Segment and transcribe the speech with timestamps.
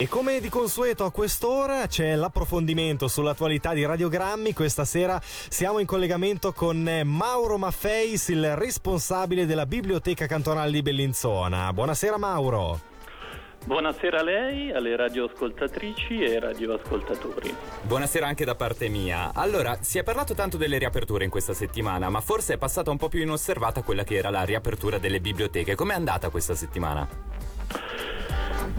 [0.00, 4.54] E come di consueto a quest'ora c'è l'approfondimento sull'attualità di Radiogrammi.
[4.54, 11.70] Questa sera siamo in collegamento con Mauro Maffeis, il responsabile della Biblioteca Cantonale di Bellinzona.
[11.74, 12.80] Buonasera Mauro.
[13.62, 17.54] Buonasera a lei, alle radioascoltatrici e radioascoltatori.
[17.82, 19.32] Buonasera anche da parte mia.
[19.34, 22.96] Allora, si è parlato tanto delle riaperture in questa settimana, ma forse è passata un
[22.96, 25.74] po' più inosservata quella che era la riapertura delle biblioteche.
[25.74, 27.29] Com'è andata questa settimana?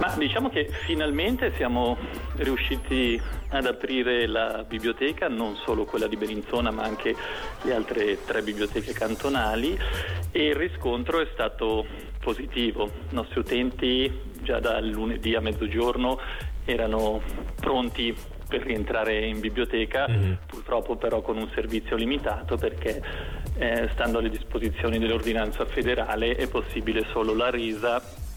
[0.02, 1.96] Ma diciamo che finalmente siamo
[2.38, 7.16] riusciti ad aprire la biblioteca, non solo quella di Bellinzona ma anche
[7.62, 9.78] le altre tre biblioteche cantonali
[10.32, 11.86] e il riscontro è stato
[12.20, 12.90] positivo.
[13.12, 16.20] I nostri utenti già dal lunedì a mezzogiorno
[16.66, 17.22] erano
[17.60, 18.16] pronti
[18.48, 20.34] per rientrare in biblioteca, mm-hmm.
[20.48, 23.04] purtroppo però con un servizio limitato perché
[23.56, 28.30] eh, stando alle disposizioni dell'ordinanza federale è possibile solo la risa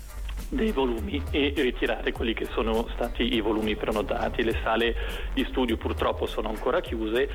[0.48, 4.43] dei volumi e ritirare quelli che sono stati i volumi prenotati.
[4.43, 4.95] Le sale
[5.33, 7.28] di studio purtroppo sono ancora chiuse,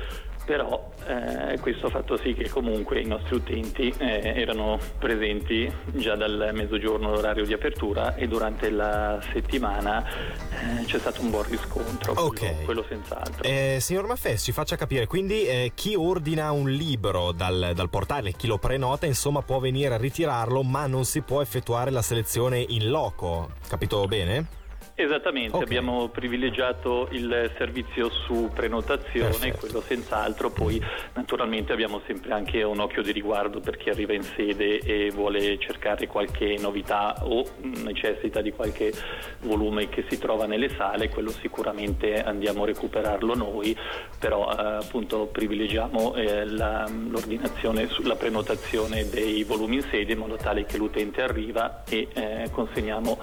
[0.44, 6.16] però eh, questo ha fatto sì che comunque i nostri utenti eh, erano presenti già
[6.16, 12.12] dal mezzogiorno l'orario di apertura e durante la settimana eh, c'è stato un buon riscontro,
[12.16, 12.38] Ok.
[12.38, 13.42] quello, quello senz'altro.
[13.42, 18.32] Eh, signor Maffes, ci faccia capire, quindi eh, chi ordina un libro dal, dal portale,
[18.32, 22.64] chi lo prenota, insomma può venire a ritirarlo, ma non si può effettuare la selezione
[22.68, 24.58] in loco, capito bene?
[24.94, 25.62] Esattamente, Ok.
[25.62, 29.56] abbiamo privilegiato il servizio su prenotazione, Perfetto.
[29.58, 30.82] quello senz'altro, poi
[31.14, 35.58] naturalmente abbiamo sempre anche un occhio di riguardo per chi arriva in sede e vuole
[35.58, 38.92] cercare qualche novità o necessita di qualche
[39.40, 43.74] volume che si trova nelle sale, quello sicuramente andiamo a recuperarlo noi,
[44.18, 50.36] però eh, appunto privilegiamo eh, la- l'ordinazione sulla prenotazione dei volumi in sede in modo
[50.36, 53.18] tale che l'utente arriva e eh, consegniamo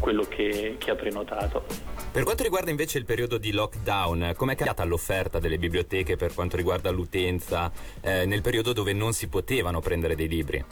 [0.00, 1.64] quello che, che ha prenotato.
[2.10, 6.56] Per quanto riguarda invece il periodo di lockdown, com'è cambiata l'offerta delle biblioteche per quanto
[6.56, 7.70] riguarda l'utenza
[8.00, 10.64] eh, nel periodo dove non si potevano prendere dei libri?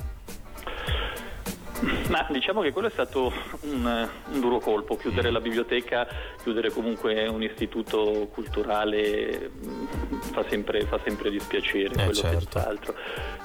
[2.09, 6.07] Ma diciamo che quello è stato un, un duro colpo, chiudere la biblioteca,
[6.43, 12.39] chiudere comunque un istituto culturale mh, fa sempre, fa sempre dispiacere, quello certo.
[12.41, 12.95] senz'altro.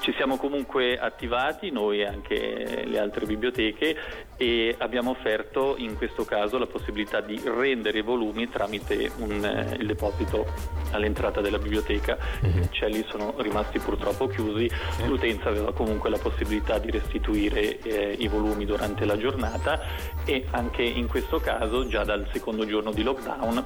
[0.00, 3.96] Ci siamo comunque attivati, noi e anche le altre biblioteche,
[4.36, 9.76] e abbiamo offerto in questo caso la possibilità di rendere i volumi tramite un, eh,
[9.78, 10.46] il deposito
[10.90, 12.18] all'entrata della biblioteca.
[12.42, 14.68] I cancelli sono rimasti purtroppo chiusi,
[15.06, 19.80] l'utenza aveva comunque la possibilità di restituire eh, i volumi durante la giornata
[20.24, 23.64] e anche in questo caso già dal secondo giorno di lockdown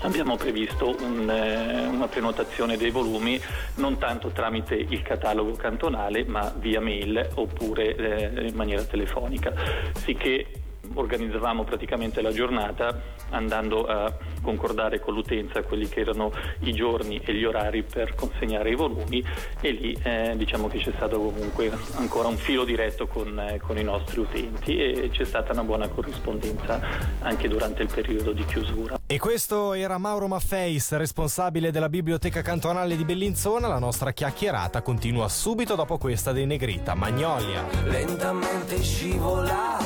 [0.00, 3.40] Abbiamo previsto un, eh, una prenotazione dei volumi
[3.76, 9.52] non tanto tramite il catalogo cantonale ma via mail oppure eh, in maniera telefonica,
[9.94, 10.46] sicché
[10.94, 17.34] organizzavamo praticamente la giornata andando a concordare con l'utenza quelli che erano i giorni e
[17.34, 19.24] gli orari per consegnare i volumi
[19.60, 23.76] e lì eh, diciamo che c'è stato comunque ancora un filo diretto con, eh, con
[23.78, 26.80] i nostri utenti e c'è stata una buona corrispondenza
[27.20, 28.98] anche durante il periodo di chiusura.
[29.06, 33.68] E questo era Mauro Maffeis, responsabile della Biblioteca Cantonale di Bellinzona.
[33.68, 37.64] La nostra chiacchierata continua subito dopo questa dei Negrita, Magnolia.
[37.84, 39.85] lentamente scivola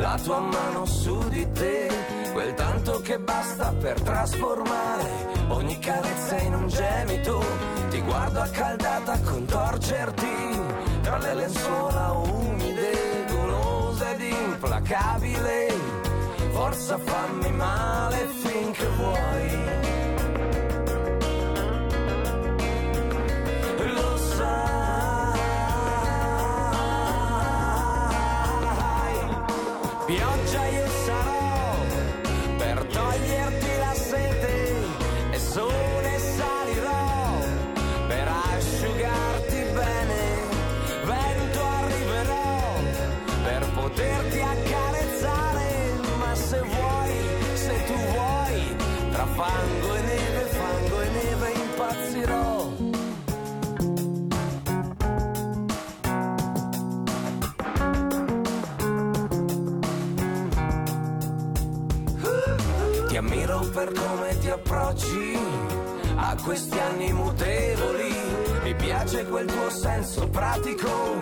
[0.00, 1.88] la tua mano su di te,
[2.32, 5.08] quel tanto che basta per trasformare
[5.48, 7.44] ogni carezza in un gemito.
[7.90, 10.60] Ti guardo accaldata contorcerti
[11.02, 15.68] tra le lenzuola umide, golosa ed implacabile.
[16.52, 19.89] Forza fammi male finché vuoi.
[63.60, 65.38] Ammiro per come ti approcci
[66.16, 68.14] a questi anni mutevoli.
[68.62, 71.16] Mi piace quel tuo senso pratico,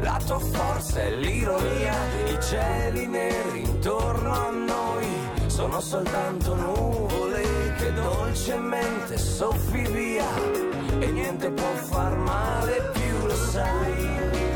[0.00, 1.94] la tua forza e l'ironia.
[2.26, 5.06] I cieli neri intorno a noi
[5.46, 10.28] sono soltanto nuvole che dolcemente soffi via
[11.00, 13.26] e niente può far male più.
[13.26, 14.49] Lo sai.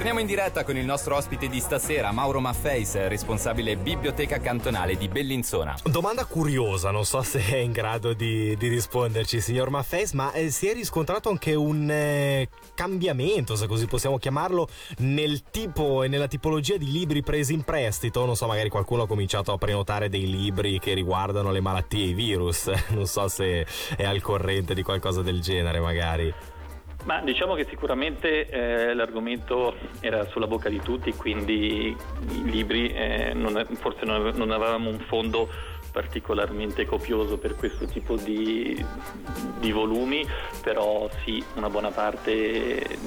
[0.00, 5.06] Siamo in diretta con il nostro ospite di stasera, Mauro Maffeis, responsabile biblioteca cantonale di
[5.06, 5.76] Bellinzona.
[5.84, 10.50] Domanda curiosa, non so se è in grado di, di risponderci, signor Maffeis, ma eh,
[10.50, 14.68] si è riscontrato anche un eh, cambiamento, se così possiamo chiamarlo,
[14.98, 18.24] nel tipo e nella tipologia di libri presi in prestito?
[18.24, 22.08] Non so, magari qualcuno ha cominciato a prenotare dei libri che riguardano le malattie e
[22.08, 22.70] i virus.
[22.98, 23.66] Non so se
[23.96, 26.34] è al corrente di qualcosa del genere, magari.
[27.04, 31.96] Ma diciamo che sicuramente eh, l'argomento era sulla bocca di tutti, quindi
[32.32, 35.48] i libri eh, non, forse non, avevamo un fondo
[35.92, 38.84] particolarmente copioso per questo tipo di,
[39.58, 40.26] di, volumi,
[40.62, 42.98] però sì, una buona parte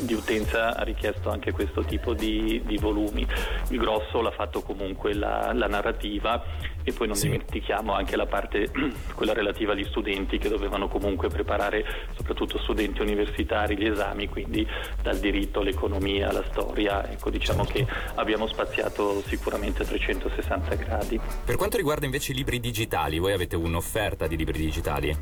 [0.00, 3.26] di utenza ha richiesto anche questo tipo di, di volumi.
[3.68, 6.42] Il grosso l'ha fatto comunque la, la narrativa
[6.82, 7.26] e poi non sì.
[7.26, 8.70] dimentichiamo anche la parte,
[9.14, 11.84] quella relativa agli studenti che dovevano comunque preparare,
[12.16, 14.66] soprattutto studenti universitari, gli esami, quindi
[15.02, 17.84] dal diritto all'economia, alla storia, ecco diciamo certo.
[17.84, 21.20] che abbiamo spaziato sicuramente a 360 gradi.
[21.44, 25.16] Per quanto riguarda invece i libri digitali, voi avete un'offerta di libri digitali?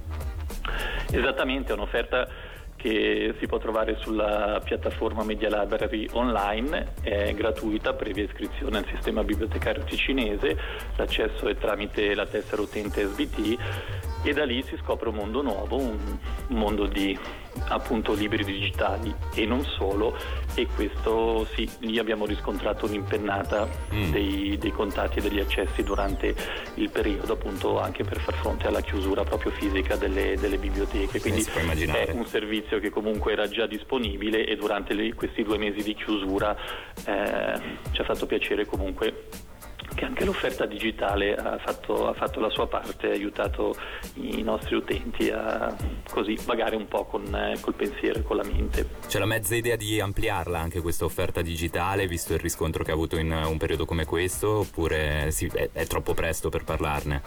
[1.10, 2.28] Esattamente, un'offerta
[2.78, 9.24] che si può trovare sulla piattaforma Media Library online, è gratuita previa iscrizione al sistema
[9.24, 10.56] bibliotecario ticinese,
[10.96, 15.76] l'accesso è tramite la tessera utente SBT e da lì si scopre un mondo nuovo,
[15.76, 17.18] un mondo di
[17.68, 19.14] appunto libri digitali.
[19.34, 20.16] E non solo.
[20.54, 24.10] E questo sì, lì abbiamo riscontrato un'impennata mm.
[24.10, 26.34] dei, dei, contatti e degli accessi durante
[26.74, 31.20] il periodo appunto anche per far fronte alla chiusura proprio fisica delle, delle biblioteche.
[31.20, 35.82] Quindi è un servizio che comunque era già disponibile e durante le, questi due mesi
[35.82, 36.56] di chiusura
[37.06, 37.60] eh,
[37.92, 39.46] ci ha fatto piacere comunque
[39.98, 43.74] che anche l'offerta digitale ha fatto, ha fatto, la sua parte, ha aiutato
[44.14, 45.74] i nostri utenti a
[46.08, 48.88] così vagare un po' con, eh, col pensiero e con la mente.
[49.08, 52.94] C'è la mezza idea di ampliarla anche questa offerta digitale, visto il riscontro che ha
[52.94, 57.22] avuto in un periodo come questo, oppure sì, è, è troppo presto per parlarne?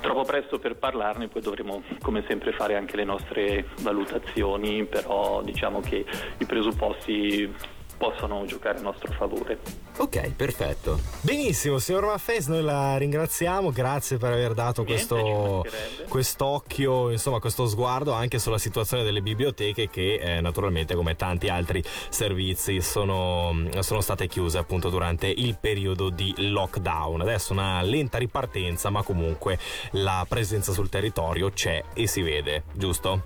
[0.00, 5.80] Troppo presto per parlarne, poi dovremo come sempre fare anche le nostre valutazioni, però diciamo
[5.80, 6.06] che
[6.38, 9.58] i presupposti possano giocare a nostro favore.
[9.98, 10.98] Ok, perfetto.
[11.20, 15.64] Benissimo, signor Maffes, noi la ringraziamo, grazie per aver dato Niente, questo
[16.08, 21.82] quest'occhio, insomma, questo sguardo anche sulla situazione delle biblioteche che eh, naturalmente come tanti altri
[22.08, 27.20] servizi sono, sono state chiuse appunto durante il periodo di lockdown.
[27.20, 29.58] Adesso una lenta ripartenza, ma comunque
[29.92, 33.22] la presenza sul territorio c'è e si vede, giusto?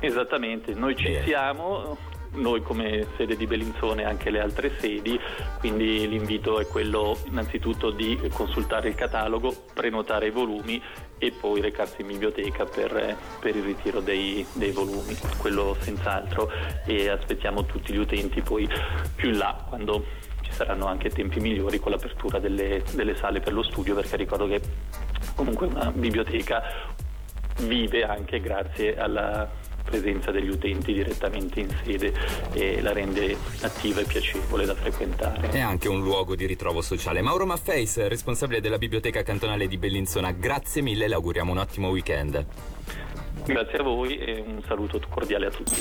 [0.00, 1.26] Esattamente, noi ci Bene.
[1.26, 1.98] siamo,
[2.32, 5.18] noi come sede di Bellinzone anche le altre sedi,
[5.58, 10.80] quindi l'invito è quello innanzitutto di consultare il catalogo, prenotare i volumi
[11.18, 16.50] e poi recarsi in biblioteca per, per il ritiro dei, dei, volumi, quello senz'altro.
[16.86, 18.68] E aspettiamo tutti gli utenti poi
[19.14, 20.04] più in là quando
[20.42, 24.46] ci saranno anche tempi migliori con l'apertura delle, delle sale per lo studio perché ricordo
[24.46, 24.60] che
[25.34, 26.62] comunque una biblioteca
[27.60, 29.48] vive anche grazie alla
[29.90, 32.14] presenza degli utenti direttamente in sede
[32.52, 35.50] e la rende attiva e piacevole da frequentare.
[35.50, 37.20] È anche un luogo di ritrovo sociale.
[37.20, 41.88] Mauro Maffeis, responsabile della Biblioteca Cantonale di Bellinzona, grazie mille e le auguriamo un ottimo
[41.88, 42.46] weekend.
[43.44, 45.80] Grazie a voi e un saluto cordiale a tutti.